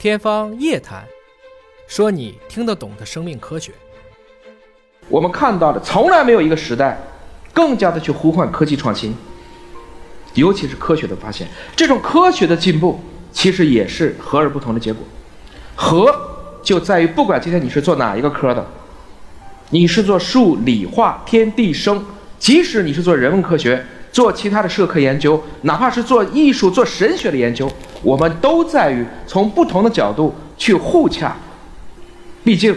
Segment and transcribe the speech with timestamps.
[0.00, 1.02] 天方夜谭，
[1.86, 3.70] 说你听得懂的生命科学。
[5.10, 6.98] 我们看到的，从来没有一个时代
[7.52, 9.14] 更加的去呼唤科技创新，
[10.32, 11.46] 尤其是科学的发现。
[11.76, 12.98] 这种科学的进步，
[13.30, 15.04] 其实也是和而不同的结果。
[15.74, 16.18] 和
[16.62, 18.66] 就在于，不管今天你是做哪一个科的，
[19.68, 22.02] 你是做数理化天地生，
[22.38, 23.84] 即使你是做人文科学。
[24.12, 27.70] 做其他的社科研究，哪怕是做艺术、做神学的研究，
[28.02, 31.36] 我们都在于从不同的角度去互洽。
[32.42, 32.76] 毕竟，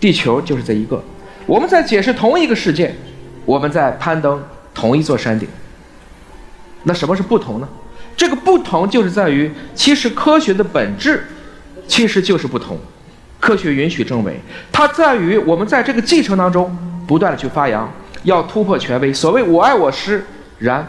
[0.00, 1.00] 地球就是这一个，
[1.46, 2.92] 我们在解释同一个世界，
[3.44, 4.42] 我们在攀登
[4.74, 5.48] 同一座山顶。
[6.82, 7.68] 那什么是不同呢？
[8.16, 11.24] 这个不同就是在于，其实科学的本质
[11.86, 12.76] 其实就是不同。
[13.38, 14.40] 科学允许证伪，
[14.72, 17.88] 它在于我们在这个继承当中不断的去发扬，
[18.24, 19.12] 要突破权威。
[19.12, 20.24] 所谓我爱我师。
[20.64, 20.86] 然，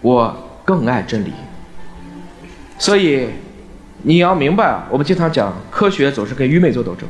[0.00, 1.32] 我更爱真理。
[2.78, 3.28] 所以，
[4.02, 7.08] 你要明白啊，我们经常讲科学总是跟愚昧做斗争，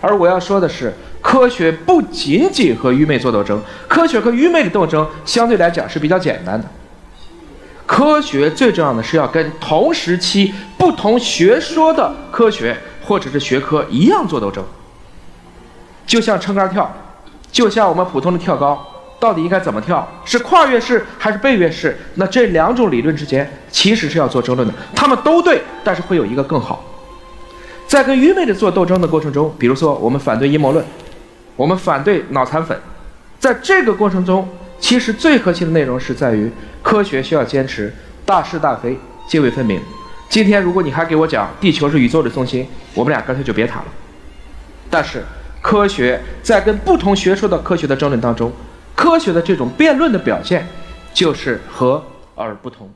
[0.00, 6.66] 而我要说的是，科学不仅仅和愚昧做斗争，科学和愚昧的斗争相对来讲是比较简单的。
[7.86, 14.64] 科学最重要的是要跟同时期不同学说的科学或者是学科一样做斗争，
[16.06, 16.90] 就像撑杆跳，
[17.52, 18.86] 就像我们普通的跳高。
[19.20, 20.06] 到底应该怎么跳？
[20.24, 21.98] 是跨越式还是背越式？
[22.14, 24.72] 那这两种理论之间其实是要做争论的。
[24.94, 26.84] 他们都对，但是会有一个更好。
[27.86, 30.84] 在跟愚昧的做斗争的过程中，比如说我们反对阴谋论，
[31.56, 32.78] 我们反对脑残粉，
[33.40, 36.50] 在这个过程中，其实最核心的内容是在于
[36.82, 37.92] 科学需要坚持
[38.24, 38.96] 大是大非、
[39.26, 39.80] 泾渭分明。
[40.28, 43.86] 今天如果你还给我讲地球是宇宙的中心，我们俩干脆就别谈了。
[44.88, 45.24] 但是
[45.60, 48.52] 科学在跟不同学说的科学的争论当中。
[48.98, 50.66] 科学的这种辩论的表现，
[51.14, 52.02] 就是和
[52.34, 52.90] 而不同。